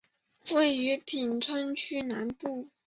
[0.55, 2.67] 位于品川区南部。